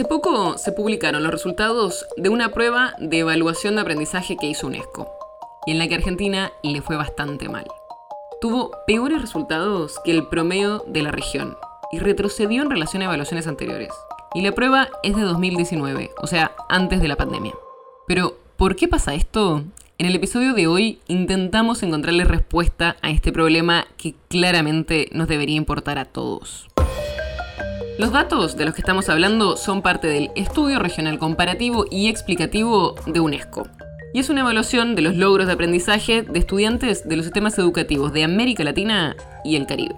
[0.00, 4.66] Hace poco se publicaron los resultados de una prueba de evaluación de aprendizaje que hizo
[4.66, 5.12] UNESCO,
[5.66, 7.66] y en la que Argentina le fue bastante mal.
[8.40, 11.54] Tuvo peores resultados que el promedio de la región
[11.92, 13.90] y retrocedió en relación a evaluaciones anteriores.
[14.32, 17.52] Y la prueba es de 2019, o sea, antes de la pandemia.
[18.06, 19.64] Pero, ¿por qué pasa esto?
[19.98, 25.56] En el episodio de hoy intentamos encontrarle respuesta a este problema que claramente nos debería
[25.56, 26.69] importar a todos.
[28.00, 32.94] Los datos de los que estamos hablando son parte del Estudio Regional Comparativo y Explicativo
[33.04, 33.68] de UNESCO.
[34.14, 38.14] Y es una evaluación de los logros de aprendizaje de estudiantes de los sistemas educativos
[38.14, 39.96] de América Latina y el Caribe.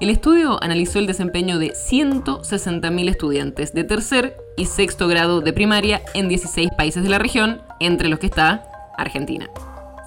[0.00, 6.00] El estudio analizó el desempeño de 160.000 estudiantes de tercer y sexto grado de primaria
[6.14, 8.62] en 16 países de la región, entre los que está
[8.96, 9.46] Argentina.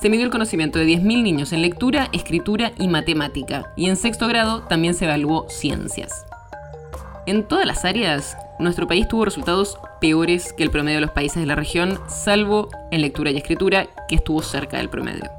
[0.01, 4.27] Se midió el conocimiento de 10.000 niños en lectura, escritura y matemática, y en sexto
[4.27, 6.25] grado también se evaluó ciencias.
[7.25, 11.39] En todas las áreas, nuestro país tuvo resultados peores que el promedio de los países
[11.39, 15.31] de la región, salvo en lectura y escritura, que estuvo cerca del promedio.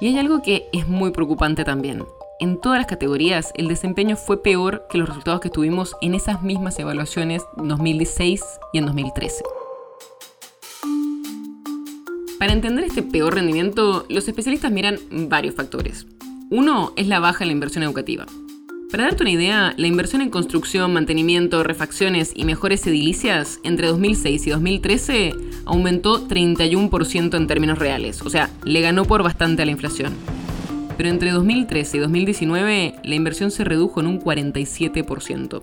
[0.00, 2.04] Y hay algo que es muy preocupante también.
[2.40, 6.42] En todas las categorías, el desempeño fue peor que los resultados que tuvimos en esas
[6.42, 9.44] mismas evaluaciones en 2016 y en 2013.
[12.38, 16.06] Para entender este peor rendimiento, los especialistas miran varios factores.
[16.50, 18.26] Uno es la baja en la inversión educativa.
[18.92, 24.46] Para darte una idea, la inversión en construcción, mantenimiento, refacciones y mejores edilicias entre 2006
[24.46, 25.34] y 2013
[25.64, 30.12] aumentó 31% en términos reales, o sea, le ganó por bastante a la inflación.
[30.98, 35.62] Pero entre 2013 y 2019 la inversión se redujo en un 47%.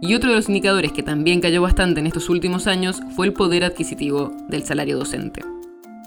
[0.00, 3.34] Y otro de los indicadores que también cayó bastante en estos últimos años fue el
[3.34, 5.42] poder adquisitivo del salario docente.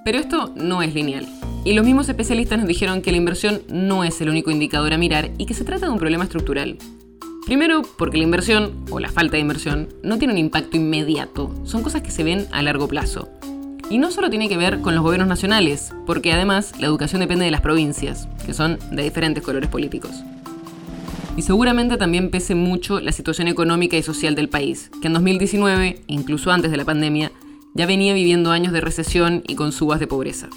[0.03, 1.27] Pero esto no es lineal.
[1.63, 4.97] Y los mismos especialistas nos dijeron que la inversión no es el único indicador a
[4.97, 6.79] mirar y que se trata de un problema estructural.
[7.45, 11.83] Primero, porque la inversión, o la falta de inversión, no tiene un impacto inmediato, son
[11.83, 13.29] cosas que se ven a largo plazo.
[13.91, 17.45] Y no solo tiene que ver con los gobiernos nacionales, porque además la educación depende
[17.45, 20.23] de las provincias, que son de diferentes colores políticos.
[21.37, 26.01] Y seguramente también pese mucho la situación económica y social del país, que en 2019,
[26.07, 27.31] incluso antes de la pandemia,
[27.75, 30.49] ya venía viviendo años de recesión y con subas de pobreza.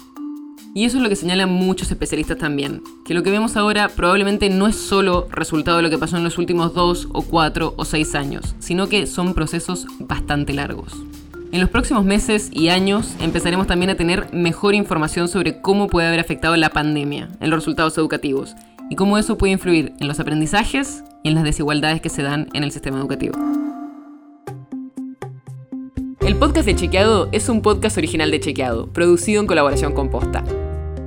[0.77, 4.49] Y eso es lo que señalan muchos especialistas también, que lo que vemos ahora probablemente
[4.49, 7.85] no es solo resultado de lo que pasó en los últimos dos o cuatro o
[7.85, 10.91] seis años, sino que son procesos bastante largos.
[11.53, 16.09] En los próximos meses y años empezaremos también a tener mejor información sobre cómo puede
[16.09, 18.53] haber afectado la pandemia en los resultados educativos
[18.89, 22.49] y cómo eso puede influir en los aprendizajes y en las desigualdades que se dan
[22.53, 23.39] en el sistema educativo.
[26.19, 30.43] El podcast de Chequeado es un podcast original de Chequeado, producido en colaboración con Posta.